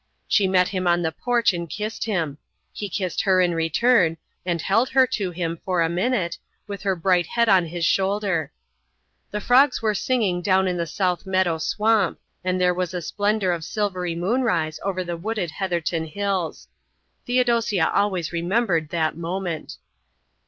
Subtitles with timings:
[0.27, 2.39] She met him on the porch and kissed him.
[2.73, 6.95] He kissed her in return, and held her to him for a minute, with her
[6.95, 8.51] bright head on his shoulder.
[9.29, 13.51] The frogs were singing down in the south meadow swamp, and there was a splendour
[13.51, 16.67] of silvery moonrise over the wooded Heatherton hills.
[17.27, 19.77] Theodosia always remembered that moment.